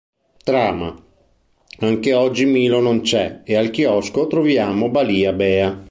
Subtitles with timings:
[0.43, 0.95] Trama:
[1.81, 5.79] Anche oggi Milo non c'è e al chiosco troviamo Balia Bea.